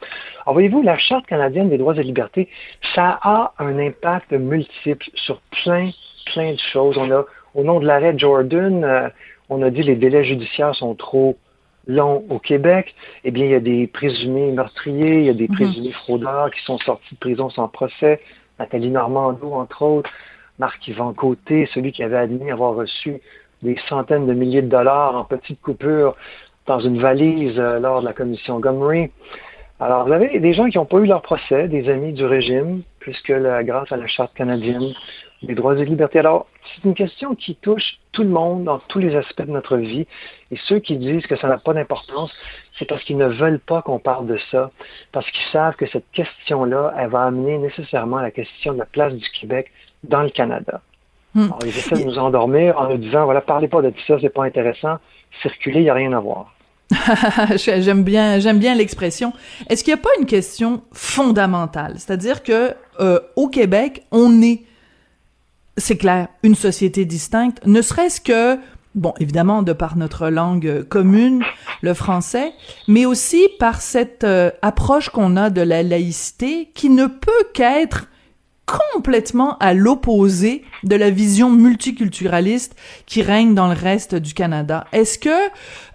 Alors, 0.45 0.53
voyez-vous, 0.53 0.81
la 0.81 0.97
Charte 0.97 1.25
canadienne 1.27 1.69
des 1.69 1.77
droits 1.77 1.95
et 1.95 2.03
libertés, 2.03 2.47
ça 2.93 3.19
a 3.21 3.53
un 3.59 3.77
impact 3.79 4.31
multiple 4.31 5.05
sur 5.15 5.41
plein, 5.63 5.89
plein 6.33 6.53
de 6.53 6.59
choses. 6.71 6.97
On 6.97 7.11
a, 7.11 7.25
au 7.53 7.63
nom 7.63 7.79
de 7.79 7.85
l'arrêt 7.85 8.17
Jordan, 8.17 8.83
euh, 8.83 9.09
on 9.49 9.61
a 9.61 9.69
dit 9.69 9.83
les 9.83 9.95
délais 9.95 10.23
judiciaires 10.23 10.73
sont 10.73 10.95
trop 10.95 11.37
longs 11.87 12.23
au 12.29 12.39
Québec. 12.39 12.95
Eh 13.23 13.31
bien, 13.31 13.45
il 13.45 13.51
y 13.51 13.55
a 13.55 13.59
des 13.59 13.87
présumés 13.87 14.51
meurtriers, 14.51 15.19
il 15.19 15.25
y 15.25 15.29
a 15.29 15.33
des 15.33 15.47
Mhm. 15.47 15.55
présumés 15.55 15.91
fraudeurs 15.91 16.51
qui 16.51 16.61
sont 16.63 16.77
sortis 16.79 17.13
de 17.13 17.19
prison 17.19 17.49
sans 17.49 17.67
procès. 17.67 18.19
Nathalie 18.59 18.89
Normando, 18.89 19.53
entre 19.53 19.81
autres. 19.81 20.09
Marc-Yvan 20.59 21.13
Côté, 21.13 21.67
celui 21.73 21.91
qui 21.91 22.01
avait 22.03 22.17
admis 22.17 22.49
avoir 22.49 22.75
reçu 22.75 23.19
des 23.61 23.77
centaines 23.89 24.25
de 24.25 24.33
milliers 24.33 24.61
de 24.61 24.69
dollars 24.69 25.15
en 25.15 25.25
petites 25.25 25.61
coupures 25.61 26.15
dans 26.65 26.79
une 26.79 26.99
valise 26.99 27.59
euh, 27.59 27.79
lors 27.79 28.01
de 28.01 28.05
la 28.05 28.13
commission 28.13 28.59
Gomery. 28.59 29.11
Alors, 29.79 30.07
vous 30.07 30.13
avez 30.13 30.39
des 30.39 30.53
gens 30.53 30.69
qui 30.69 30.77
n'ont 30.77 30.85
pas 30.85 30.99
eu 30.99 31.05
leur 31.05 31.21
procès, 31.21 31.67
des 31.67 31.89
amis 31.89 32.13
du 32.13 32.25
régime, 32.25 32.83
puisque 32.99 33.29
la, 33.29 33.63
grâce 33.63 33.91
à 33.91 33.97
la 33.97 34.07
Charte 34.07 34.33
canadienne 34.33 34.93
des 35.45 35.55
droits 35.55 35.77
et 35.77 35.85
libertés. 35.85 36.19
Alors, 36.19 36.47
c'est 36.63 36.87
une 36.87 36.95
question 36.95 37.35
qui 37.35 37.55
touche 37.55 37.99
tout 38.11 38.23
le 38.23 38.29
monde 38.29 38.63
dans 38.65 38.79
tous 38.79 38.99
les 38.99 39.15
aspects 39.15 39.43
de 39.43 39.51
notre 39.51 39.77
vie. 39.77 40.07
Et 40.51 40.57
ceux 40.67 40.79
qui 40.79 40.97
disent 40.97 41.25
que 41.27 41.35
ça 41.35 41.47
n'a 41.47 41.57
pas 41.57 41.73
d'importance, 41.73 42.31
c'est 42.77 42.85
parce 42.85 43.03
qu'ils 43.03 43.17
ne 43.17 43.27
veulent 43.27 43.59
pas 43.59 43.81
qu'on 43.81 43.99
parle 43.99 44.27
de 44.27 44.39
ça, 44.51 44.71
parce 45.11 45.29
qu'ils 45.31 45.51
savent 45.51 45.75
que 45.75 45.87
cette 45.87 46.09
question-là, 46.11 46.93
elle 46.97 47.09
va 47.09 47.23
amener 47.23 47.57
nécessairement 47.57 48.17
à 48.17 48.23
la 48.23 48.31
question 48.31 48.73
de 48.73 48.79
la 48.79 48.85
place 48.85 49.13
du 49.13 49.29
Québec 49.29 49.71
dans 50.03 50.21
le 50.21 50.29
Canada. 50.29 50.81
Hmm. 51.33 51.45
Alors, 51.45 51.59
ils 51.63 51.69
essaient 51.69 51.95
de 51.95 52.03
nous 52.03 52.17
endormir 52.17 52.77
en 52.79 52.89
nous 52.89 52.97
disant, 52.97 53.25
voilà, 53.25 53.41
parlez 53.41 53.67
pas 53.67 53.81
de 53.81 53.93
ça, 54.07 54.17
c'est 54.21 54.29
pas 54.29 54.45
intéressant, 54.45 54.97
circuler, 55.41 55.79
il 55.79 55.83
n'y 55.83 55.89
a 55.89 55.93
rien 55.93 56.13
à 56.13 56.19
voir. 56.19 56.55
j'aime 57.55 58.03
bien, 58.03 58.39
j'aime 58.39 58.59
bien 58.59 58.75
l'expression. 58.75 59.33
Est-ce 59.69 59.83
qu'il 59.83 59.93
n'y 59.93 59.99
a 59.99 60.03
pas 60.03 60.09
une 60.19 60.25
question 60.25 60.81
fondamentale, 60.91 61.93
c'est-à-dire 61.97 62.43
que 62.43 62.73
euh, 62.99 63.19
au 63.35 63.47
Québec, 63.47 64.03
on 64.11 64.41
est, 64.41 64.61
c'est 65.77 65.97
clair, 65.97 66.27
une 66.43 66.55
société 66.55 67.05
distincte, 67.05 67.65
ne 67.65 67.81
serait-ce 67.81 68.21
que 68.21 68.59
Bon, 68.95 69.13
évidemment, 69.19 69.61
de 69.61 69.73
par 69.73 69.97
notre 69.97 70.29
langue 70.29 70.83
commune, 70.83 71.43
le 71.81 71.93
français, 71.93 72.53
mais 72.87 73.05
aussi 73.05 73.49
par 73.59 73.81
cette 73.81 74.23
euh, 74.23 74.51
approche 74.61 75.09
qu'on 75.09 75.35
a 75.35 75.49
de 75.49 75.59
la 75.59 75.83
laïcité 75.83 76.71
qui 76.73 76.89
ne 76.89 77.07
peut 77.07 77.43
qu'être 77.53 78.07
complètement 78.65 79.57
à 79.59 79.73
l'opposé 79.73 80.63
de 80.83 80.95
la 80.95 81.09
vision 81.09 81.49
multiculturaliste 81.49 82.75
qui 83.05 83.21
règne 83.21 83.53
dans 83.53 83.67
le 83.67 83.73
reste 83.73 84.15
du 84.15 84.33
Canada. 84.33 84.85
Est-ce 84.91 85.19
que 85.19 85.29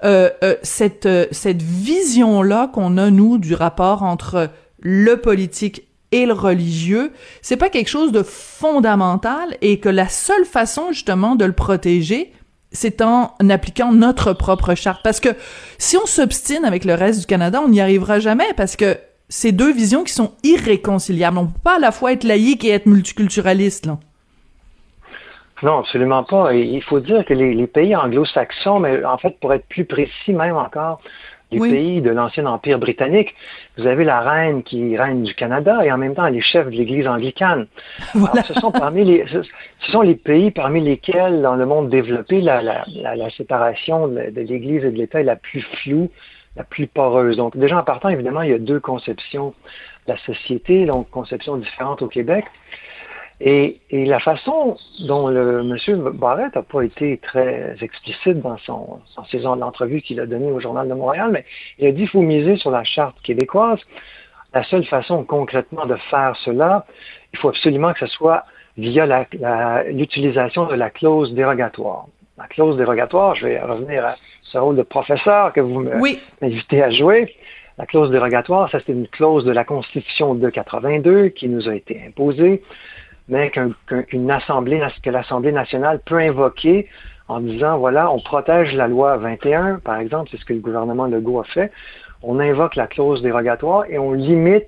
euh, 0.04 0.30
euh, 0.44 0.54
cette 0.62 1.06
euh, 1.06 1.26
cette 1.32 1.62
vision 1.62 2.42
là 2.42 2.70
qu'on 2.72 2.96
a 2.96 3.10
nous 3.10 3.38
du 3.38 3.54
rapport 3.54 4.02
entre 4.02 4.50
le 4.80 5.16
politique 5.16 5.86
et 6.12 6.26
le 6.26 6.32
religieux, 6.32 7.12
c'est 7.42 7.56
pas 7.56 7.68
quelque 7.68 7.88
chose 7.88 8.12
de 8.12 8.22
fondamental 8.22 9.56
et 9.60 9.78
que 9.78 9.88
la 9.88 10.08
seule 10.08 10.44
façon 10.44 10.88
justement 10.92 11.36
de 11.36 11.44
le 11.44 11.52
protéger, 11.52 12.32
c'est 12.72 13.02
en 13.02 13.34
appliquant 13.48 13.92
notre 13.92 14.32
propre 14.32 14.74
charte. 14.74 15.02
Parce 15.02 15.20
que 15.20 15.30
si 15.78 15.96
on 15.96 16.06
s'obstine 16.06 16.64
avec 16.64 16.84
le 16.84 16.94
reste 16.94 17.20
du 17.20 17.26
Canada, 17.26 17.60
on 17.64 17.68
n'y 17.68 17.80
arrivera 17.80 18.20
jamais 18.20 18.52
parce 18.56 18.76
que 18.76 18.96
c'est 19.28 19.52
deux 19.52 19.72
visions 19.72 20.04
qui 20.04 20.12
sont 20.12 20.32
irréconciliables. 20.42 21.38
On 21.38 21.46
peut 21.46 21.60
pas 21.62 21.76
à 21.76 21.78
la 21.78 21.92
fois 21.92 22.12
être 22.12 22.24
laïque 22.24 22.64
et 22.64 22.70
être 22.70 22.86
multiculturaliste, 22.86 23.86
là. 23.86 23.98
Non, 25.62 25.80
absolument 25.80 26.24
pas. 26.24 26.54
Il 26.54 26.82
faut 26.82 27.00
dire 27.00 27.24
que 27.26 27.34
les 27.34 27.66
pays 27.66 27.94
anglo-saxons, 27.94 28.80
mais 28.80 29.04
en 29.04 29.18
fait, 29.18 29.38
pour 29.40 29.52
être 29.52 29.66
plus 29.66 29.84
précis 29.84 30.32
même 30.32 30.56
encore, 30.56 31.02
les 31.50 31.58
pays 31.58 32.00
de 32.00 32.10
l'ancien 32.10 32.46
empire 32.46 32.78
britannique. 32.78 33.34
Vous 33.76 33.86
avez 33.86 34.04
la 34.04 34.20
reine 34.20 34.62
qui 34.62 34.96
règne 34.96 35.22
du 35.22 35.34
Canada 35.34 35.84
et 35.84 35.90
en 35.90 35.98
même 35.98 36.14
temps 36.14 36.26
elle 36.26 36.36
est 36.36 36.40
chef 36.40 36.66
de 36.66 36.70
l'Église 36.70 37.06
anglicane. 37.06 37.66
ce 38.46 38.54
sont 38.54 38.70
parmi 38.70 39.04
les, 39.04 39.26
ce 39.26 39.42
sont 39.90 40.02
les 40.02 40.14
pays 40.14 40.50
parmi 40.50 40.80
lesquels, 40.80 41.42
dans 41.42 41.56
le 41.56 41.66
monde 41.66 41.88
développé, 41.88 42.40
la, 42.40 42.62
la, 42.62 42.84
la, 43.16 43.30
séparation 43.30 44.08
de, 44.08 44.30
de 44.30 44.40
l'Église 44.40 44.84
et 44.84 44.90
de 44.90 44.96
l'État 44.96 45.20
est 45.20 45.24
la 45.24 45.36
plus 45.36 45.62
floue, 45.82 46.10
la 46.56 46.64
plus 46.64 46.86
poreuse. 46.86 47.36
Donc 47.36 47.56
déjà 47.56 47.78
en 47.78 47.84
partant, 47.84 48.08
évidemment, 48.08 48.42
il 48.42 48.50
y 48.50 48.54
a 48.54 48.58
deux 48.58 48.80
conceptions 48.80 49.54
de 50.06 50.12
la 50.12 50.18
société, 50.18 50.86
donc 50.86 51.10
conceptions 51.10 51.56
différentes 51.56 52.02
au 52.02 52.08
Québec. 52.08 52.44
Et, 53.42 53.80
et, 53.88 54.04
la 54.04 54.20
façon 54.20 54.76
dont 55.06 55.28
le 55.28 55.62
monsieur 55.62 55.96
Barrett 55.96 56.54
n'a 56.54 56.62
pas 56.62 56.82
été 56.82 57.16
très 57.18 57.74
explicite 57.80 58.40
dans 58.42 58.58
son 58.58 59.00
dans 59.16 59.24
ses 59.24 59.38
l'entrevue 59.38 60.02
qu'il 60.02 60.20
a 60.20 60.26
donnée 60.26 60.52
au 60.52 60.60
Journal 60.60 60.86
de 60.86 60.92
Montréal, 60.92 61.30
mais 61.32 61.46
il 61.78 61.86
a 61.86 61.92
dit 61.92 62.02
qu'il 62.02 62.08
faut 62.08 62.20
miser 62.20 62.56
sur 62.56 62.70
la 62.70 62.84
charte 62.84 63.16
québécoise. 63.22 63.78
La 64.52 64.62
seule 64.64 64.84
façon 64.84 65.24
concrètement 65.24 65.86
de 65.86 65.96
faire 66.10 66.36
cela, 66.44 66.84
il 67.32 67.38
faut 67.38 67.48
absolument 67.48 67.94
que 67.94 68.00
ce 68.00 68.08
soit 68.08 68.44
via 68.76 69.26
l'utilisation 69.90 70.66
de 70.66 70.74
la 70.74 70.90
clause 70.90 71.32
dérogatoire. 71.32 72.06
La 72.36 72.46
clause 72.46 72.76
dérogatoire, 72.76 73.34
je 73.36 73.46
vais 73.46 73.60
revenir 73.60 74.04
à 74.04 74.16
ce 74.42 74.58
rôle 74.58 74.76
de 74.76 74.82
professeur 74.82 75.52
que 75.52 75.60
vous 75.60 75.80
m'invitez 75.80 76.82
à 76.82 76.90
jouer. 76.90 77.34
La 77.78 77.86
clause 77.86 78.10
dérogatoire, 78.10 78.70
ça 78.70 78.80
c'est 78.84 78.92
une 78.92 79.08
clause 79.08 79.44
de 79.44 79.52
la 79.52 79.64
Constitution 79.64 80.34
de 80.34 80.50
82 80.50 81.28
qui 81.28 81.48
nous 81.48 81.68
a 81.68 81.74
été 81.74 82.02
imposée 82.06 82.62
mais 83.30 83.50
qu'une 83.50 84.30
assemblée, 84.30 84.82
que 85.02 85.10
l'Assemblée 85.10 85.52
nationale 85.52 86.00
peut 86.04 86.18
invoquer 86.18 86.88
en 87.28 87.40
disant, 87.40 87.78
voilà, 87.78 88.10
on 88.10 88.18
protège 88.18 88.74
la 88.74 88.88
loi 88.88 89.16
21, 89.16 89.78
par 89.78 89.98
exemple, 90.00 90.28
c'est 90.30 90.36
ce 90.36 90.44
que 90.44 90.52
le 90.52 90.58
gouvernement 90.58 91.06
Legault 91.06 91.38
a 91.38 91.44
fait, 91.44 91.70
on 92.22 92.40
invoque 92.40 92.74
la 92.74 92.88
clause 92.88 93.22
dérogatoire 93.22 93.84
et 93.88 93.98
on 93.98 94.12
limite, 94.12 94.66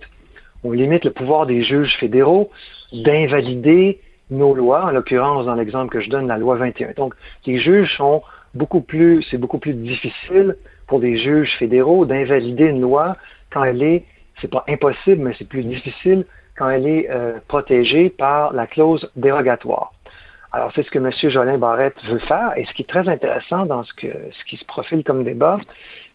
on 0.62 0.70
limite 0.70 1.04
le 1.04 1.10
pouvoir 1.10 1.46
des 1.46 1.62
juges 1.62 1.96
fédéraux 1.98 2.50
d'invalider 2.92 4.00
nos 4.30 4.54
lois, 4.54 4.84
en 4.84 4.90
l'occurrence, 4.92 5.44
dans 5.44 5.56
l'exemple 5.56 5.92
que 5.92 6.00
je 6.00 6.08
donne, 6.08 6.28
la 6.28 6.38
loi 6.38 6.54
21. 6.54 6.92
Donc, 6.92 7.14
les 7.46 7.58
juges 7.58 7.96
sont 7.96 8.22
beaucoup 8.54 8.80
plus, 8.80 9.24
c'est 9.28 9.38
beaucoup 9.38 9.58
plus 9.58 9.74
difficile 9.74 10.56
pour 10.86 11.00
des 11.00 11.16
juges 11.16 11.56
fédéraux 11.58 12.06
d'invalider 12.06 12.66
une 12.66 12.80
loi 12.80 13.16
quand 13.50 13.64
elle 13.64 13.82
est, 13.82 14.04
c'est 14.40 14.50
pas 14.50 14.64
impossible, 14.68 15.22
mais 15.24 15.34
c'est 15.36 15.48
plus 15.48 15.64
difficile 15.64 16.26
elle 16.70 16.86
est 16.86 17.10
euh, 17.10 17.38
protégée 17.48 18.10
par 18.10 18.52
la 18.52 18.66
clause 18.66 19.10
dérogatoire. 19.16 19.92
Alors, 20.52 20.70
c'est 20.74 20.82
ce 20.82 20.90
que 20.90 20.98
M. 20.98 21.10
Jolin 21.30 21.56
Barrette 21.56 21.96
veut 22.04 22.18
faire. 22.18 22.52
Et 22.56 22.66
ce 22.66 22.72
qui 22.74 22.82
est 22.82 22.88
très 22.88 23.08
intéressant 23.08 23.64
dans 23.64 23.84
ce, 23.84 23.94
que, 23.94 24.06
ce 24.06 24.44
qui 24.44 24.58
se 24.58 24.64
profile 24.66 25.02
comme 25.02 25.24
débat, 25.24 25.58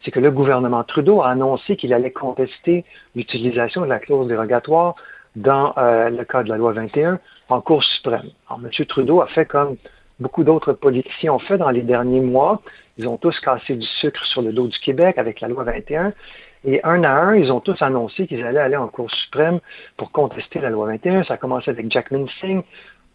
c'est 0.03 0.11
que 0.11 0.19
le 0.19 0.29
gouvernement 0.29 0.83
Trudeau 0.83 1.21
a 1.23 1.29
annoncé 1.29 1.75
qu'il 1.75 1.91
allait 1.91 2.11
contester 2.11 2.85
l'utilisation 3.15 3.81
de 3.81 3.87
la 3.87 3.99
clause 3.99 4.27
dérogatoire 4.27 4.95
dans 5.35 5.73
euh, 5.77 6.09
le 6.09 6.23
cas 6.23 6.43
de 6.43 6.49
la 6.49 6.57
loi 6.57 6.73
21 6.73 7.19
en 7.49 7.61
Cour 7.61 7.83
suprême. 7.83 8.29
Alors, 8.47 8.61
M. 8.63 8.85
Trudeau 8.85 9.21
a 9.21 9.27
fait 9.27 9.45
comme 9.45 9.75
beaucoup 10.19 10.43
d'autres 10.43 10.73
politiciens 10.73 11.33
ont 11.33 11.39
fait 11.39 11.57
dans 11.57 11.69
les 11.69 11.81
derniers 11.81 12.21
mois. 12.21 12.61
Ils 12.97 13.07
ont 13.07 13.17
tous 13.17 13.39
cassé 13.39 13.75
du 13.75 13.85
sucre 13.85 14.23
sur 14.25 14.41
le 14.41 14.51
dos 14.51 14.67
du 14.67 14.77
Québec 14.79 15.17
avec 15.17 15.41
la 15.41 15.47
loi 15.47 15.63
21. 15.63 16.13
Et 16.67 16.81
un 16.83 17.03
à 17.05 17.11
un, 17.11 17.35
ils 17.35 17.51
ont 17.51 17.61
tous 17.61 17.81
annoncé 17.81 18.27
qu'ils 18.27 18.43
allaient 18.45 18.59
aller 18.59 18.75
en 18.75 18.89
Cour 18.89 19.09
suprême 19.09 19.59
pour 19.95 20.11
contester 20.11 20.59
la 20.59 20.69
loi 20.69 20.87
21. 20.87 21.23
Ça 21.23 21.35
a 21.35 21.37
commencé 21.37 21.71
avec 21.71 21.89
Jack 21.89 22.09
Singh, 22.41 22.61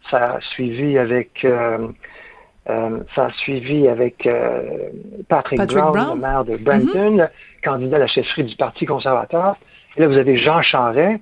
ça 0.09 0.33
a 0.33 0.41
suivi 0.41 0.97
avec 0.97 1.45
euh, 1.45 1.87
euh, 2.69 2.99
ça 3.13 3.25
a 3.25 3.31
suivi 3.33 3.87
avec 3.87 4.25
euh, 4.25 4.89
Patrick, 5.29 5.61
Brown, 5.61 6.15
le 6.15 6.19
maire 6.19 6.45
de 6.45 6.57
Brampton, 6.57 7.17
mm-hmm. 7.17 7.29
candidat 7.63 7.97
à 7.97 7.99
la 7.99 8.07
chefferie 8.07 8.43
du 8.43 8.55
Parti 8.55 8.85
conservateur. 8.87 9.55
Et 9.95 10.01
là, 10.01 10.07
vous 10.07 10.17
avez 10.17 10.35
Jean 10.37 10.63
Charest, 10.63 11.21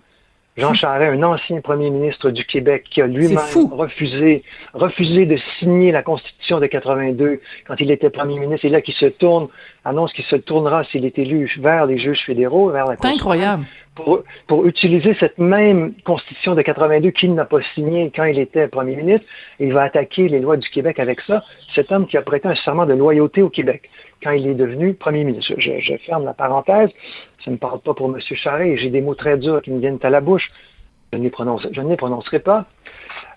Jean 0.58 0.74
Charest, 0.74 1.18
un 1.18 1.24
ancien 1.24 1.62
premier 1.62 1.90
ministre 1.90 2.30
du 2.30 2.44
Québec 2.46 2.86
qui 2.90 3.02
a 3.02 3.08
lui-même 3.08 3.38
refusé, 3.72 4.44
refusé 4.74 5.26
de 5.26 5.38
signer 5.60 5.92
la 5.92 6.04
Constitution 6.04 6.60
de 6.60 6.68
82 6.68 7.40
quand 7.66 7.76
il 7.80 7.90
était 7.90 8.10
premier 8.10 8.38
ministre, 8.38 8.66
et 8.66 8.70
là 8.70 8.82
qui 8.82 8.92
se 8.92 9.06
tourne, 9.06 9.48
annonce 9.86 10.12
qu'il 10.12 10.26
se 10.26 10.36
tournera 10.36 10.84
s'il 10.86 11.06
est 11.06 11.18
élu 11.18 11.50
vers 11.60 11.86
les 11.86 11.98
juges 11.98 12.24
fédéraux, 12.26 12.70
vers 12.70 12.86
la 12.86 12.98
C'est 13.02 13.08
incroyable. 13.08 13.66
Pour, 13.96 14.24
pour, 14.48 14.66
utiliser 14.66 15.14
cette 15.20 15.38
même 15.38 15.94
Constitution 16.06 16.56
de 16.56 16.62
82 16.62 17.12
qu'il 17.12 17.36
n'a 17.36 17.44
pas 17.44 17.62
signée 17.76 18.10
quand 18.16 18.24
il 18.24 18.40
était 18.40 18.70
premier 18.70 18.96
ministre, 18.96 19.26
il 19.60 19.74
va 19.74 19.84
attaquer 19.84 20.30
les 20.30 20.40
lois 20.40 20.56
du 20.56 20.70
Québec 20.70 20.98
avec 20.98 21.20
ça. 21.22 21.44
Cet 21.76 21.92
homme 21.92 22.08
qui 22.08 22.16
a 22.16 22.22
prêté 22.22 22.48
un 22.48 22.56
serment 22.56 22.86
de 22.86 22.94
loyauté 22.94 23.42
au 23.42 23.50
Québec 23.50 23.90
quand 24.24 24.32
il 24.32 24.48
est 24.48 24.56
devenu 24.56 24.94
premier 24.94 25.24
ministre. 25.24 25.54
Je, 25.58 25.98
ferme 26.06 26.26
la 26.26 26.34
parenthèse. 26.34 26.90
Ça 27.44 27.52
ne 27.52 27.58
parle 27.58 27.82
pas 27.82 27.94
pour 27.94 28.08
M. 28.08 28.20
Charest. 28.22 28.82
J'ai 28.82 28.90
des 28.90 29.02
mots 29.02 29.16
très 29.16 29.38
durs 29.38 29.62
qui 29.62 29.72
me 29.72 29.80
viennent 29.80 30.00
à 30.04 30.10
la 30.10 30.22
bouche. 30.22 30.50
Je 31.12 31.18
ne 31.18 31.24
les, 31.24 31.30
prononcerai 31.98 32.40
pas. 32.40 32.66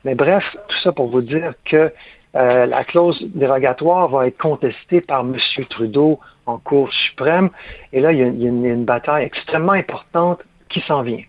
Mais 0.04 0.14
bref, 0.14 0.44
tout 0.68 0.78
ça 0.82 0.92
pour 0.92 1.08
vous 1.08 1.22
dire 1.22 1.54
que 1.64 1.92
euh, 2.36 2.66
la 2.66 2.84
clause 2.84 3.18
dérogatoire 3.34 4.08
va 4.08 4.26
être 4.26 4.38
contestée 4.38 5.00
par 5.00 5.20
M. 5.20 5.36
Trudeau 5.70 6.18
en 6.46 6.58
Cour 6.58 6.92
suprême. 6.92 7.50
Et 7.92 8.00
là, 8.00 8.12
il 8.12 8.18
y 8.18 8.22
a 8.22 8.48
une 8.48 8.84
bataille 8.84 9.24
extrêmement 9.24 9.72
importante 9.72 10.40
qui 10.68 10.80
s'en 10.80 11.02
vient. 11.02 11.22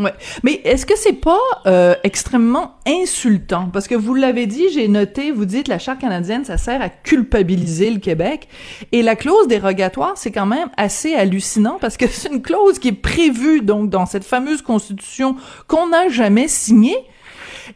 Ouais, 0.00 0.12
mais 0.42 0.60
est-ce 0.64 0.86
que 0.86 0.96
c'est 0.96 1.20
pas 1.20 1.38
euh, 1.66 1.94
extrêmement 2.02 2.74
insultant? 2.84 3.70
Parce 3.72 3.86
que 3.86 3.94
vous 3.94 4.16
l'avez 4.16 4.46
dit, 4.46 4.68
j'ai 4.70 4.88
noté, 4.88 5.30
vous 5.30 5.44
dites 5.44 5.68
la 5.68 5.78
charte 5.78 6.00
canadienne 6.00 6.44
ça 6.44 6.58
sert 6.58 6.82
à 6.82 6.88
culpabiliser 6.88 7.90
le 7.90 8.00
Québec 8.00 8.48
et 8.90 9.02
la 9.02 9.14
clause 9.14 9.46
dérogatoire 9.46 10.14
c'est 10.16 10.32
quand 10.32 10.46
même 10.46 10.68
assez 10.76 11.14
hallucinant 11.14 11.78
parce 11.80 11.96
que 11.96 12.08
c'est 12.08 12.28
une 12.28 12.42
clause 12.42 12.80
qui 12.80 12.88
est 12.88 12.92
prévue 12.92 13.60
donc 13.60 13.88
dans 13.88 14.04
cette 14.04 14.24
fameuse 14.24 14.62
constitution 14.62 15.36
qu'on 15.68 15.90
n'a 15.90 16.08
jamais 16.08 16.48
signée 16.48 16.96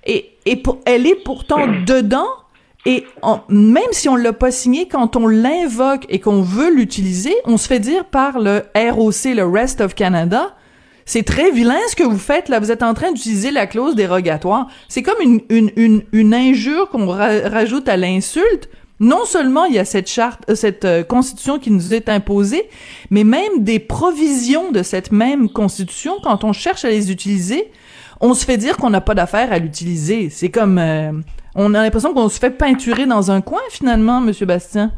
et 0.05 0.33
et 0.45 0.63
elle 0.87 1.07
est 1.07 1.23
pourtant 1.23 1.67
dedans 1.87 2.27
et 2.87 3.05
même 3.49 3.83
si 3.93 4.09
on 4.09 4.17
l'a 4.17 4.33
pas 4.33 4.51
signée, 4.51 4.89
quand 4.89 5.17
on 5.17 5.27
l'invoque 5.27 6.07
et 6.09 6.21
qu'on 6.21 6.43
veut 6.43 6.73
l'utiliser, 6.73 7.35
on 7.45 7.57
se 7.57 7.67
fait 7.67 7.81
dire 7.81 8.05
par 8.05 8.39
le 8.39 8.63
ROC, 8.75 9.25
le 9.35 9.45
Rest 9.45 9.81
of 9.81 9.95
Canada, 9.95 10.55
c'est 11.05 11.23
très 11.23 11.51
vilain 11.51 11.79
ce 11.91 11.97
que 11.97 12.05
vous 12.05 12.19
faites 12.19 12.49
là. 12.49 12.61
Vous 12.61 12.71
êtes 12.71 12.83
en 12.83 12.95
train 12.95 13.13
d'utiliser 13.13 13.51
la 13.51 13.67
clause 13.67 13.95
dérogatoire. 13.95 14.69
C'est 14.89 15.03
comme 15.03 15.21
une, 15.23 15.41
une, 15.49 15.71
une, 15.77 16.03
une 16.13 16.35
injure 16.35 16.89
qu'on 16.91 17.07
rajoute 17.07 17.89
à 17.89 17.97
l'insulte. 17.97 18.69
Non 19.01 19.25
seulement 19.25 19.65
il 19.65 19.75
y 19.75 19.79
a 19.79 19.85
cette 19.85 20.09
charte, 20.09 20.43
euh, 20.51 20.55
cette 20.55 20.85
euh, 20.85 21.05
constitution 21.05 21.59
qui 21.59 21.71
nous 21.71 21.95
est 21.95 22.09
imposée, 22.09 22.69
mais 23.11 23.23
même 23.23 23.63
des 23.63 23.79
provisions 23.79 24.73
de 24.73 24.83
cette 24.83 25.13
même 25.13 25.49
constitution, 25.49 26.15
quand 26.23 26.43
on 26.43 26.53
cherche 26.53 26.85
à 26.85 26.91
les 26.91 27.13
utiliser, 27.13 27.71
on 28.21 28.35
se 28.35 28.45
fait 28.45 28.57
dire 28.57 28.77
qu'on 28.77 28.91
n'a 28.91 29.01
pas 29.01 29.15
d'affaire 29.15 29.53
à 29.53 29.59
l'utiliser. 29.61 30.31
C'est 30.31 30.49
comme, 30.49 30.79
euh, 30.79 31.13
on 31.55 31.75
a 31.75 31.83
l'impression 31.83 32.15
qu'on 32.15 32.29
se 32.29 32.39
fait 32.39 32.51
peinturer 32.51 33.07
dans 33.07 33.31
un 33.31 33.41
coin 33.41 33.61
finalement, 33.71 34.21
Monsieur 34.21 34.47
Bastien. 34.47 34.91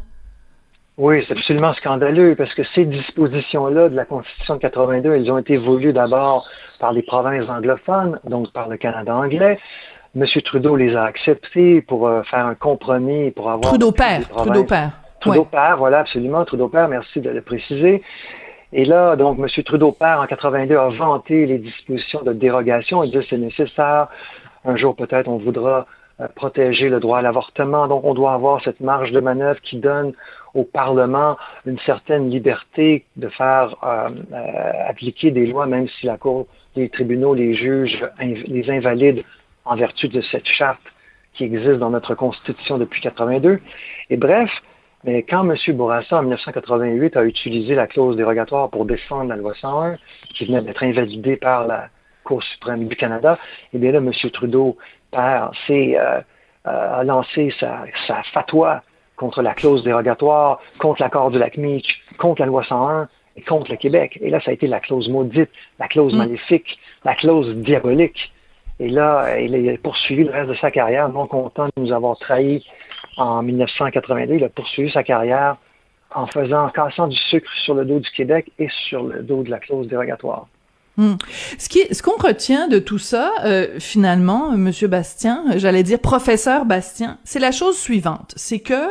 Oui, 0.97 1.23
c'est 1.27 1.33
absolument 1.33 1.73
scandaleux 1.73 2.35
parce 2.35 2.53
que 2.53 2.63
ces 2.75 2.85
dispositions-là 2.85 3.89
de 3.89 3.95
la 3.95 4.05
Constitution 4.05 4.55
de 4.55 4.59
82, 4.59 5.13
elles 5.13 5.31
ont 5.31 5.37
été 5.37 5.57
voulues 5.57 5.93
d'abord 5.93 6.47
par 6.79 6.91
les 6.93 7.01
provinces 7.01 7.49
anglophones, 7.49 8.19
donc 8.25 8.51
par 8.51 8.67
le 8.67 8.77
Canada 8.77 9.15
anglais. 9.15 9.57
M. 10.15 10.25
Trudeau 10.43 10.75
les 10.75 10.95
a 10.95 11.05
acceptées 11.05 11.81
pour 11.81 12.07
euh, 12.07 12.21
faire 12.23 12.45
un 12.45 12.55
compromis, 12.55 13.31
pour 13.31 13.49
avoir... 13.49 13.71
Trudeau 13.71 13.91
père, 13.91 14.27
Trudeau 14.29 14.65
père. 14.65 14.91
Trudeau 15.21 15.45
père, 15.45 15.77
voilà, 15.77 15.99
absolument, 15.99 16.43
Trudeau 16.43 16.67
père, 16.67 16.89
merci 16.89 17.21
de 17.21 17.29
le 17.29 17.41
préciser. 17.41 18.03
Et 18.73 18.85
là, 18.85 19.15
donc, 19.15 19.39
M. 19.39 19.47
Trudeau 19.63 19.91
père, 19.91 20.19
en 20.19 20.27
82, 20.27 20.75
a 20.75 20.89
vanté 20.89 21.45
les 21.45 21.59
dispositions 21.59 22.21
de 22.23 22.33
dérogation. 22.33 23.03
Il 23.03 23.11
dit 23.11 23.25
c'est 23.29 23.37
nécessaire. 23.37 24.07
Un 24.65 24.75
jour, 24.75 24.95
peut-être, 24.95 25.27
on 25.27 25.37
voudra 25.37 25.87
protéger 26.27 26.89
le 26.89 26.99
droit 26.99 27.19
à 27.19 27.21
l'avortement. 27.21 27.87
Donc, 27.87 28.03
on 28.03 28.13
doit 28.13 28.33
avoir 28.33 28.61
cette 28.63 28.79
marge 28.79 29.11
de 29.11 29.19
manœuvre 29.19 29.59
qui 29.61 29.77
donne 29.77 30.13
au 30.53 30.63
Parlement 30.63 31.37
une 31.65 31.79
certaine 31.79 32.29
liberté 32.29 33.05
de 33.15 33.29
faire 33.29 33.75
euh, 33.83 34.09
euh, 34.33 34.71
appliquer 34.87 35.31
des 35.31 35.45
lois, 35.45 35.65
même 35.65 35.87
si 35.87 36.05
la 36.05 36.17
Cour, 36.17 36.47
les 36.75 36.89
tribunaux, 36.89 37.33
les 37.33 37.53
juges 37.53 38.03
les 38.19 38.69
invalident 38.69 39.23
en 39.65 39.75
vertu 39.75 40.07
de 40.07 40.21
cette 40.21 40.47
charte 40.47 40.81
qui 41.33 41.45
existe 41.45 41.79
dans 41.79 41.89
notre 41.89 42.15
Constitution 42.15 42.77
depuis 42.77 43.01
82. 43.01 43.59
Et 44.09 44.17
bref, 44.17 44.49
mais 45.03 45.23
quand 45.23 45.49
M. 45.49 45.55
Bourassa, 45.75 46.17
en 46.17 46.21
1988, 46.21 47.17
a 47.17 47.23
utilisé 47.23 47.73
la 47.73 47.87
clause 47.87 48.15
dérogatoire 48.15 48.69
pour 48.69 48.85
défendre 48.85 49.29
la 49.29 49.37
loi 49.37 49.53
101, 49.59 49.97
qui 50.35 50.45
venait 50.45 50.61
d'être 50.61 50.83
invalidée 50.83 51.37
par 51.37 51.65
la 51.65 51.89
Cour 52.23 52.43
suprême 52.43 52.87
du 52.87 52.95
Canada, 52.95 53.39
eh 53.73 53.79
bien 53.79 53.91
là, 53.91 53.97
M. 53.97 54.11
Trudeau 54.31 54.77
père, 55.11 55.51
euh, 55.69 56.21
a 56.65 57.03
lancé 57.03 57.53
sa, 57.59 57.83
sa 58.07 58.23
fatwa 58.33 58.83
contre 59.15 59.41
la 59.41 59.53
clause 59.53 59.83
dérogatoire, 59.83 60.59
contre 60.79 61.01
l'accord 61.01 61.31
de 61.31 61.39
l'ACMIC, 61.39 61.85
contre 62.17 62.41
la 62.41 62.47
loi 62.47 62.63
101 62.63 63.07
et 63.35 63.41
contre 63.41 63.71
le 63.71 63.77
Québec. 63.77 64.17
Et 64.21 64.29
là, 64.29 64.41
ça 64.41 64.51
a 64.51 64.53
été 64.53 64.67
la 64.67 64.79
clause 64.79 65.09
maudite, 65.09 65.51
la 65.79 65.87
clause 65.87 66.13
mm. 66.13 66.17
maléfique, 66.17 66.79
la 67.05 67.15
clause 67.15 67.55
diabolique. 67.55 68.31
Et 68.79 68.89
là, 68.89 69.39
il 69.39 69.69
a 69.69 69.77
poursuivi 69.77 70.23
le 70.23 70.31
reste 70.31 70.49
de 70.49 70.55
sa 70.55 70.71
carrière, 70.71 71.07
non 71.09 71.27
content 71.27 71.67
de 71.67 71.81
nous 71.81 71.91
avoir 71.91 72.17
trahis 72.17 72.65
en 73.17 73.43
1982. 73.43 74.35
Il 74.35 74.43
a 74.43 74.49
poursuivi 74.49 74.91
sa 74.91 75.03
carrière 75.03 75.57
en 76.13 76.25
faisant, 76.25 76.65
en 76.65 76.69
cassant 76.69 77.07
du 77.07 77.15
sucre 77.15 77.51
sur 77.63 77.75
le 77.75 77.85
dos 77.85 77.99
du 77.99 78.09
Québec 78.09 78.51
et 78.57 78.69
sur 78.89 79.03
le 79.03 79.21
dos 79.21 79.43
de 79.43 79.49
la 79.49 79.59
clause 79.59 79.87
dérogatoire. 79.87 80.47
Hmm. 81.01 81.15
Ce 81.57 81.67
qui, 81.67 81.79
ce 81.91 82.03
qu'on 82.03 82.15
retient 82.15 82.67
de 82.67 82.77
tout 82.77 82.99
ça, 82.99 83.31
euh, 83.43 83.79
finalement, 83.79 84.51
Monsieur 84.51 84.87
Bastien, 84.87 85.45
j'allais 85.55 85.81
dire 85.81 85.97
professeur 85.97 86.65
Bastien, 86.65 87.17
c'est 87.23 87.39
la 87.39 87.51
chose 87.51 87.75
suivante, 87.75 88.35
c'est 88.35 88.59
que 88.59 88.87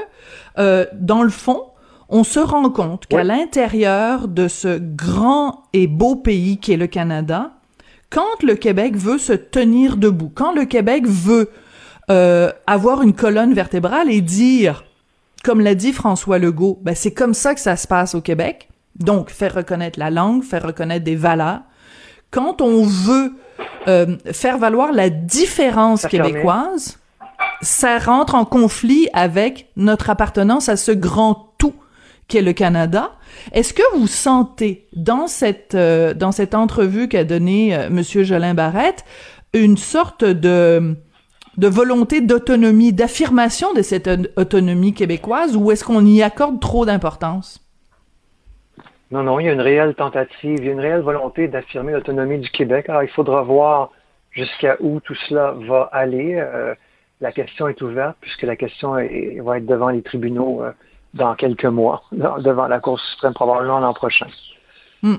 euh, 0.58 0.86
dans 0.92 1.22
le 1.22 1.30
fond, 1.30 1.66
on 2.08 2.24
se 2.24 2.40
rend 2.40 2.68
compte 2.70 3.06
qu'à 3.06 3.22
l'intérieur 3.22 4.26
de 4.26 4.48
ce 4.48 4.78
grand 4.80 5.62
et 5.72 5.86
beau 5.86 6.16
pays 6.16 6.58
qui 6.58 6.72
est 6.72 6.76
le 6.76 6.88
Canada, 6.88 7.52
quand 8.10 8.42
le 8.42 8.56
Québec 8.56 8.96
veut 8.96 9.18
se 9.18 9.32
tenir 9.32 9.96
debout, 9.96 10.32
quand 10.34 10.52
le 10.52 10.64
Québec 10.64 11.06
veut 11.06 11.48
euh, 12.10 12.50
avoir 12.66 13.02
une 13.02 13.14
colonne 13.14 13.54
vertébrale 13.54 14.10
et 14.10 14.20
dire, 14.20 14.82
comme 15.44 15.60
l'a 15.60 15.76
dit 15.76 15.92
François 15.92 16.40
Legault, 16.40 16.80
ben 16.82 16.96
c'est 16.96 17.14
comme 17.14 17.34
ça 17.34 17.54
que 17.54 17.60
ça 17.60 17.76
se 17.76 17.86
passe 17.86 18.16
au 18.16 18.20
Québec. 18.20 18.68
Donc, 18.96 19.30
faire 19.30 19.54
reconnaître 19.54 20.00
la 20.00 20.10
langue, 20.10 20.42
faire 20.42 20.64
reconnaître 20.64 21.04
des 21.04 21.14
valeurs. 21.14 21.60
Quand 22.30 22.60
on 22.60 22.84
veut 22.84 23.32
euh, 23.88 24.16
faire 24.32 24.58
valoir 24.58 24.92
la 24.92 25.10
différence 25.10 26.06
québécoise, 26.06 26.98
ça 27.62 27.98
rentre 27.98 28.34
en 28.34 28.44
conflit 28.44 29.08
avec 29.12 29.70
notre 29.76 30.10
appartenance 30.10 30.68
à 30.68 30.76
ce 30.76 30.92
grand 30.92 31.54
tout 31.58 31.74
qu'est 32.28 32.42
le 32.42 32.52
Canada. 32.52 33.12
Est-ce 33.52 33.74
que 33.74 33.82
vous 33.96 34.06
sentez 34.06 34.86
dans 34.94 35.26
cette 35.26 35.74
euh, 35.74 36.14
dans 36.14 36.32
cette 36.32 36.54
entrevue 36.54 37.08
qu'a 37.08 37.24
donnée 37.24 37.74
euh, 37.74 37.90
Monsieur 37.90 38.22
Jolin 38.22 38.54
Barrette 38.54 39.04
une 39.52 39.76
sorte 39.76 40.24
de 40.24 40.96
de 41.56 41.68
volonté 41.68 42.20
d'autonomie, 42.20 42.92
d'affirmation 42.92 43.74
de 43.74 43.82
cette 43.82 44.08
autonomie 44.36 44.94
québécoise, 44.94 45.56
ou 45.56 45.72
est-ce 45.72 45.84
qu'on 45.84 46.06
y 46.06 46.22
accorde 46.22 46.60
trop 46.60 46.86
d'importance? 46.86 47.60
Non, 49.10 49.24
non, 49.24 49.40
il 49.40 49.46
y 49.46 49.48
a 49.48 49.52
une 49.52 49.60
réelle 49.60 49.94
tentative, 49.94 50.58
il 50.60 50.66
y 50.66 50.68
a 50.68 50.72
une 50.72 50.80
réelle 50.80 51.00
volonté 51.00 51.48
d'affirmer 51.48 51.92
l'autonomie 51.92 52.38
du 52.38 52.50
Québec. 52.50 52.88
Alors, 52.88 53.02
il 53.02 53.08
faudra 53.08 53.42
voir 53.42 53.90
jusqu'à 54.30 54.76
où 54.80 55.00
tout 55.00 55.16
cela 55.28 55.52
va 55.66 55.88
aller. 55.92 56.34
Euh, 56.36 56.74
la 57.20 57.32
question 57.32 57.68
est 57.68 57.80
ouverte 57.82 58.16
puisque 58.20 58.42
la 58.42 58.56
question 58.56 58.92
va 58.92 59.58
être 59.58 59.66
devant 59.66 59.88
les 59.88 60.02
tribunaux 60.02 60.62
euh, 60.62 60.72
dans 61.14 61.34
quelques 61.34 61.66
mois, 61.66 62.02
devant 62.12 62.68
la 62.68 62.80
Cour 62.80 62.98
suprême 63.00 63.34
probablement 63.34 63.80
l'an 63.80 63.92
prochain. 63.92 64.28
Hmm. 65.02 65.16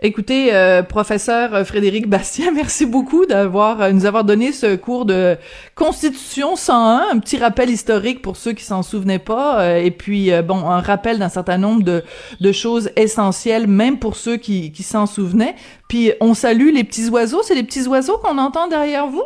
Écoutez, 0.00 0.54
euh, 0.54 0.82
professeur 0.82 1.66
Frédéric 1.66 2.08
Bastien, 2.08 2.50
merci 2.54 2.86
beaucoup 2.86 3.26
d'avoir 3.26 3.80
euh, 3.80 3.92
nous 3.92 4.06
avoir 4.06 4.24
donné 4.24 4.52
ce 4.52 4.76
cours 4.76 5.04
de 5.04 5.36
Constitution 5.74 6.56
101, 6.56 7.08
un 7.12 7.18
petit 7.18 7.38
rappel 7.38 7.70
historique 7.70 8.22
pour 8.22 8.36
ceux 8.36 8.52
qui 8.52 8.64
s'en 8.64 8.82
souvenaient 8.82 9.18
pas, 9.18 9.60
euh, 9.60 9.76
et 9.76 9.90
puis 9.90 10.30
bon, 10.42 10.68
un 10.68 10.80
rappel 10.80 11.18
d'un 11.18 11.28
certain 11.28 11.58
nombre 11.58 11.82
de, 11.82 12.02
de 12.40 12.52
choses 12.52 12.90
essentielles, 12.96 13.66
même 13.66 13.98
pour 13.98 14.16
ceux 14.16 14.36
qui, 14.36 14.72
qui 14.72 14.82
s'en 14.82 15.06
souvenaient. 15.06 15.54
Puis 15.88 16.12
on 16.20 16.34
salue 16.34 16.72
les 16.72 16.84
petits 16.84 17.08
oiseaux, 17.08 17.42
c'est 17.42 17.54
les 17.54 17.64
petits 17.64 17.86
oiseaux 17.86 18.18
qu'on 18.18 18.38
entend 18.38 18.68
derrière 18.68 19.06
vous? 19.06 19.24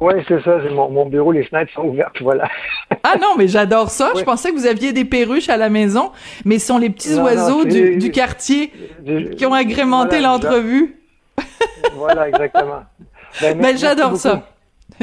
Oui, 0.00 0.14
c'est 0.28 0.42
ça. 0.42 0.58
Mon, 0.70 0.90
mon, 0.90 1.06
bureau, 1.06 1.32
les 1.32 1.44
fenêtres 1.44 1.72
sont 1.72 1.82
ouvertes, 1.82 2.20
voilà. 2.20 2.48
ah 3.02 3.16
non, 3.20 3.34
mais 3.36 3.48
j'adore 3.48 3.90
ça. 3.90 4.12
Je 4.16 4.22
pensais 4.22 4.50
que 4.50 4.56
vous 4.56 4.66
aviez 4.66 4.92
des 4.92 5.04
perruches 5.04 5.48
à 5.48 5.56
la 5.56 5.68
maison, 5.68 6.12
mais 6.44 6.58
ce 6.58 6.68
sont 6.68 6.78
les 6.78 6.90
petits 6.90 7.14
oiseaux 7.14 7.64
du, 7.64 7.96
du, 7.96 8.10
quartier 8.10 8.72
qui 9.36 9.44
ont 9.46 9.54
agrémenté 9.54 10.20
l'entrevue. 10.20 10.96
voilà, 11.94 12.28
exactement. 12.28 12.82
Ben, 13.40 13.58
ben 13.60 13.76
j'adore 13.76 14.16
ça. 14.16 14.48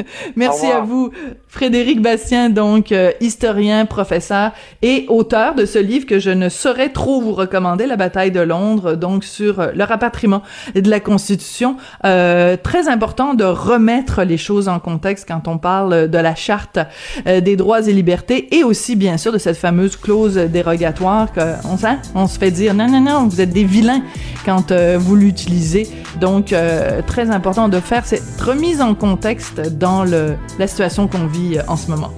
Merci 0.36 0.66
à 0.66 0.80
vous, 0.80 1.10
Frédéric 1.48 2.02
Bastien, 2.02 2.50
donc 2.50 2.92
euh, 2.92 3.12
historien, 3.20 3.86
professeur 3.86 4.52
et 4.82 5.06
auteur 5.08 5.54
de 5.54 5.64
ce 5.64 5.78
livre 5.78 6.06
que 6.06 6.18
je 6.18 6.30
ne 6.30 6.48
saurais 6.48 6.90
trop 6.90 7.20
vous 7.20 7.32
recommander, 7.32 7.86
La 7.86 7.96
bataille 7.96 8.30
de 8.30 8.40
Londres, 8.40 8.94
donc 8.94 9.24
sur 9.24 9.60
euh, 9.60 9.68
le 9.74 9.84
rapatriement 9.84 10.42
de 10.74 10.88
la 10.90 11.00
Constitution. 11.00 11.76
Euh, 12.04 12.56
très 12.62 12.88
important 12.88 13.34
de 13.34 13.44
remettre 13.44 14.22
les 14.22 14.36
choses 14.36 14.68
en 14.68 14.78
contexte 14.78 15.26
quand 15.26 15.48
on 15.48 15.58
parle 15.58 16.08
de 16.08 16.18
la 16.18 16.34
charte 16.34 16.78
des 17.24 17.56
droits 17.56 17.86
et 17.86 17.92
libertés 17.92 18.56
et 18.56 18.64
aussi 18.64 18.96
bien 18.96 19.16
sûr 19.16 19.32
de 19.32 19.38
cette 19.38 19.56
fameuse 19.56 19.96
clause 19.96 20.34
dérogatoire 20.34 21.28
qu'on 21.32 21.76
sent, 21.76 21.98
on 22.14 22.26
se 22.26 22.38
fait 22.38 22.50
dire 22.50 22.74
non 22.74 22.88
non 22.88 23.00
non, 23.00 23.26
vous 23.26 23.40
êtes 23.40 23.50
des 23.50 23.64
vilains 23.64 24.02
quand 24.44 24.72
vous 24.72 25.16
l'utilisez. 25.16 25.88
Donc 26.20 26.54
très 27.06 27.30
important 27.30 27.68
de 27.68 27.80
faire 27.80 28.06
cette 28.06 28.40
remise 28.40 28.80
en 28.80 28.94
contexte 28.94 29.60
dans 29.60 29.85
le, 30.04 30.36
la 30.58 30.66
situation 30.66 31.08
qu'on 31.08 31.26
vit 31.26 31.58
en 31.68 31.76
ce 31.76 31.90
moment. 31.90 32.12